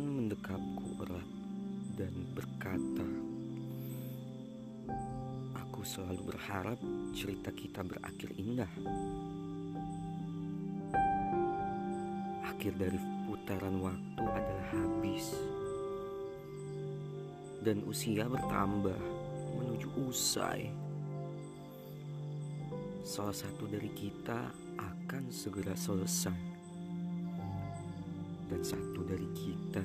[0.00, 1.28] Teman mendekapku erat
[2.00, 3.04] dan berkata,
[5.60, 6.80] "Aku selalu berharap
[7.12, 8.72] cerita kita berakhir indah.
[12.48, 12.96] Akhir dari
[13.28, 15.36] putaran waktu adalah habis,
[17.60, 18.96] dan usia bertambah
[19.60, 20.72] menuju usai.
[23.04, 24.48] Salah satu dari kita
[24.80, 26.49] akan segera selesai."
[28.50, 29.84] Dan satu dari kita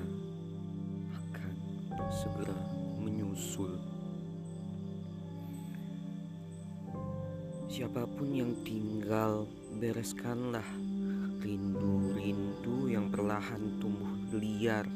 [1.14, 1.54] akan
[2.10, 2.58] segera
[2.98, 3.78] menyusul.
[7.70, 9.46] Siapa pun yang tinggal,
[9.78, 10.66] bereskanlah
[11.38, 14.90] rindu-rindu yang perlahan tumbuh liar.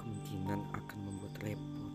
[0.00, 1.94] Kemungkinan akan membuat repot.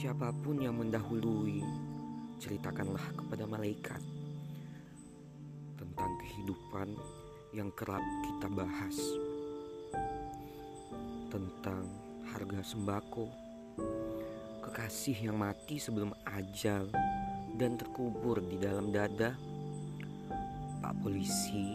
[0.00, 1.60] Siapa pun yang mendahului,
[2.40, 4.00] ceritakanlah kepada malaikat
[5.82, 6.94] tentang kehidupan
[7.50, 8.94] yang kerap kita bahas,
[11.26, 11.90] tentang
[12.30, 13.26] harga sembako,
[14.62, 16.86] kekasih yang mati sebelum ajal
[17.58, 19.34] dan terkubur di dalam dada,
[20.78, 21.74] pak polisi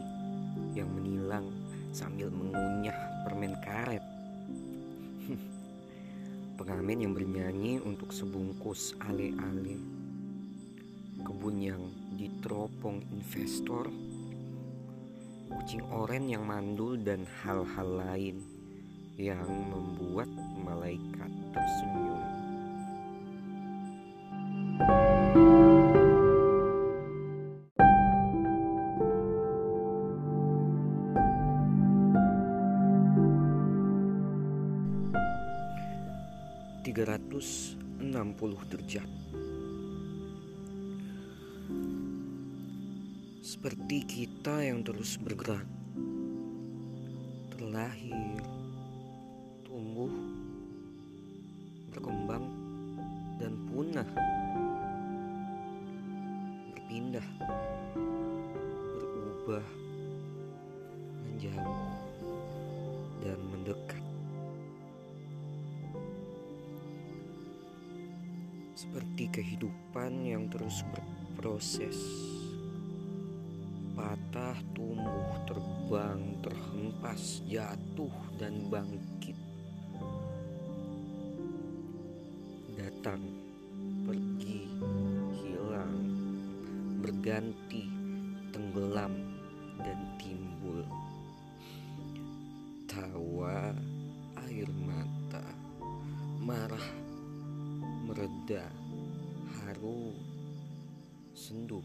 [0.72, 1.52] yang menilang
[1.92, 2.96] sambil mengunyah
[3.28, 4.06] permen karet.
[6.58, 10.07] Pengamen yang bernyanyi untuk sebungkus ale-ale
[11.26, 11.84] kebun yang
[12.18, 13.90] diteropong investor,
[15.50, 18.38] kucing oren yang mandul dan hal-hal lain
[19.18, 20.30] yang membuat
[20.62, 22.22] malaikat tersenyum.
[36.86, 39.27] Tiga ratus enam puluh derajat.
[43.48, 45.64] Seperti kita yang terus bergerak,
[47.56, 48.44] terlahir,
[49.64, 50.12] tumbuh,
[51.88, 52.44] berkembang,
[53.40, 54.10] dan punah,
[56.76, 57.28] berpindah,
[59.00, 59.68] berubah,
[61.24, 61.84] menjauh,
[63.24, 64.04] dan mendekat.
[68.76, 71.96] Seperti kehidupan yang terus berproses
[74.28, 79.40] patah, tumbuh, terbang, terhempas, jatuh, dan bangkit.
[82.76, 83.24] Datang,
[84.04, 84.68] pergi,
[85.32, 85.96] hilang,
[87.00, 87.88] berganti,
[88.52, 89.16] tenggelam,
[89.80, 90.84] dan timbul.
[92.84, 93.72] Tawa,
[94.44, 95.48] air mata,
[96.44, 96.90] marah,
[98.04, 98.68] mereda,
[99.64, 100.12] haru,
[101.32, 101.80] sendu,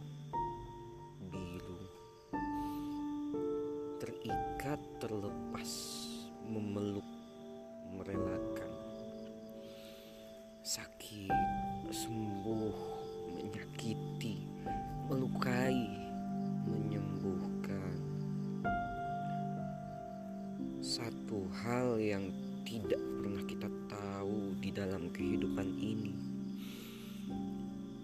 [25.13, 26.13] kehidupan ini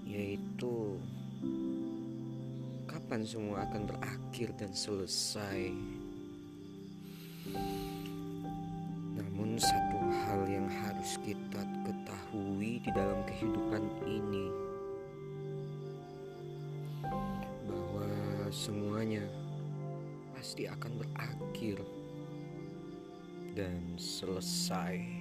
[0.08, 0.96] yaitu
[2.88, 5.72] kapan semua akan berakhir dan selesai.
[9.16, 14.46] Namun satu hal yang harus kita ketahui di dalam kehidupan ini
[17.68, 18.08] bahwa
[18.48, 19.24] semuanya
[20.32, 21.80] pasti akan berakhir
[23.54, 25.17] dan selesai.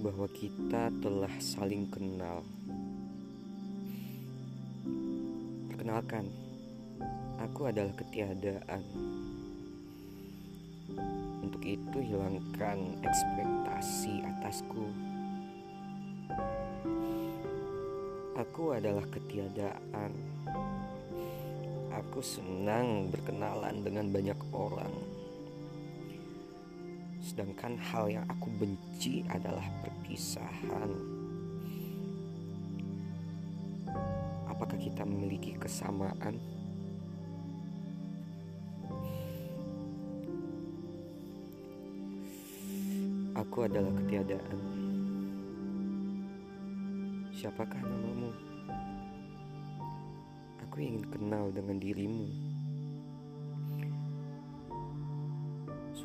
[0.00, 2.40] Bahwa kita telah saling kenal.
[5.68, 6.24] Perkenalkan,
[7.36, 8.80] aku adalah ketiadaan.
[11.44, 14.88] Untuk itu, hilangkan ekspektasi atasku.
[18.40, 20.16] Aku adalah ketiadaan.
[21.92, 25.19] Aku senang berkenalan dengan banyak orang.
[27.20, 30.90] Sedangkan hal yang aku benci adalah perpisahan.
[34.48, 36.40] Apakah kita memiliki kesamaan?
[43.36, 44.58] Aku adalah ketiadaan.
[47.36, 48.32] Siapakah namamu?
[50.64, 52.49] Aku ingin kenal dengan dirimu.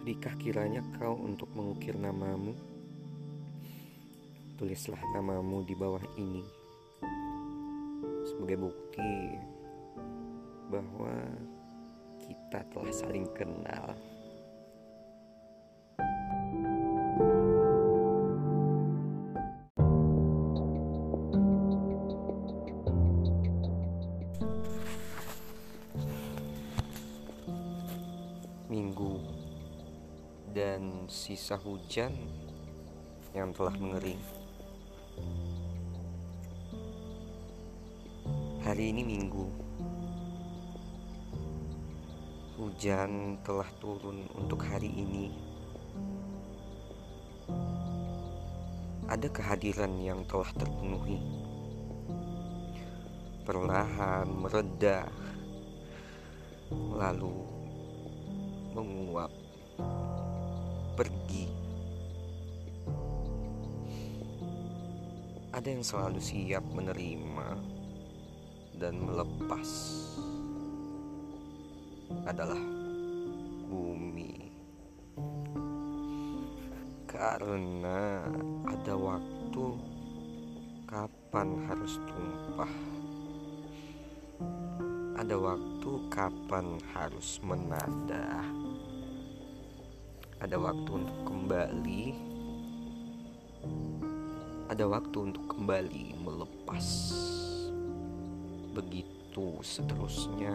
[0.06, 2.54] Sudikah kiranya kau untuk mengukir namamu?
[4.54, 6.46] Tulislah namamu di bawah ini
[8.22, 9.34] sebagai bukti
[10.70, 11.10] bahwa
[12.22, 13.98] kita telah saling kenal.
[28.70, 29.45] Minggu
[30.56, 32.16] dan sisa hujan
[33.36, 34.24] yang telah mengering.
[38.64, 39.52] Hari ini Minggu.
[42.56, 45.36] Hujan telah turun untuk hari ini.
[49.12, 51.20] Ada kehadiran yang telah terpenuhi.
[53.44, 55.04] Perlahan mereda,
[56.72, 57.44] lalu
[58.72, 59.45] menguap,
[60.96, 61.46] pergi.
[65.52, 67.50] Ada yang selalu siap menerima
[68.76, 69.70] dan melepas
[72.28, 72.60] adalah
[73.72, 74.52] bumi,
[77.08, 78.28] karena
[78.68, 79.66] ada waktu
[80.92, 82.74] kapan harus tumpah,
[85.16, 88.44] ada waktu kapan harus menada
[90.46, 92.04] ada waktu untuk kembali.
[94.70, 96.86] Ada waktu untuk kembali melepas.
[98.78, 100.54] Begitu seterusnya.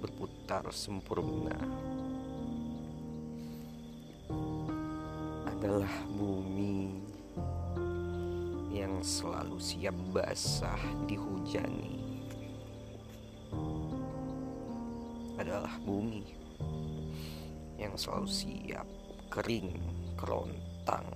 [0.00, 1.60] Berputar sempurna.
[5.44, 7.04] Adalah bumi
[8.72, 12.00] yang selalu siap basah dihujani.
[15.36, 16.40] Adalah bumi
[17.80, 18.84] yang selalu siap
[19.32, 19.72] kering
[20.20, 21.08] kerontang.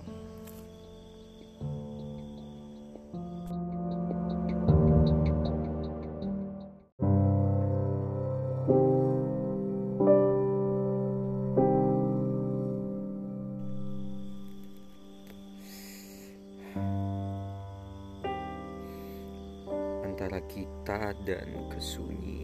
[20.01, 22.34] Antara kita dan kesunyian.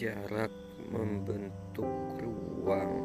[0.00, 0.48] Jarak
[0.88, 3.04] membentuk ruang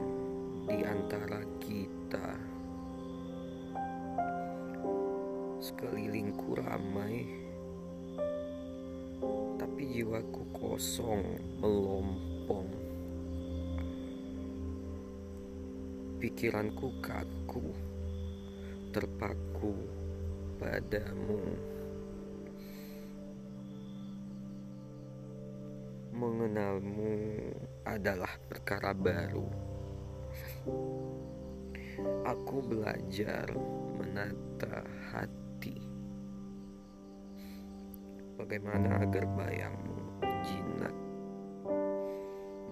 [0.63, 2.39] di antara kita.
[5.59, 7.27] Sekelilingku ramai,
[9.59, 12.71] tapi jiwaku kosong melompong.
[16.23, 17.75] Pikiranku kaku,
[18.95, 19.75] terpaku
[20.63, 21.74] padamu.
[26.15, 27.51] Mengenalmu
[27.83, 29.51] adalah perkara baru.
[32.23, 33.51] Aku belajar
[33.99, 35.75] menata hati.
[38.39, 39.99] Bagaimana agar bayangmu
[40.43, 40.95] jinak?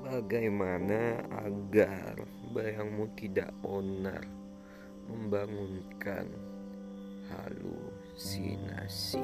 [0.03, 2.19] Bagaimana agar
[2.51, 4.23] bayangmu tidak onar
[5.07, 6.27] membangunkan
[7.31, 9.23] halusinasi?